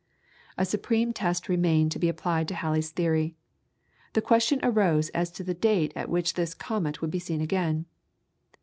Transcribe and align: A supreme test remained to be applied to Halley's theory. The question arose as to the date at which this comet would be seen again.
A 0.57 0.65
supreme 0.65 1.13
test 1.13 1.47
remained 1.47 1.91
to 1.91 1.99
be 1.99 2.09
applied 2.09 2.47
to 2.47 2.55
Halley's 2.55 2.89
theory. 2.89 3.35
The 4.13 4.21
question 4.23 4.59
arose 4.63 5.09
as 5.09 5.29
to 5.33 5.43
the 5.43 5.53
date 5.53 5.93
at 5.95 6.09
which 6.09 6.33
this 6.33 6.55
comet 6.55 7.01
would 7.01 7.11
be 7.11 7.19
seen 7.19 7.39
again. 7.39 7.85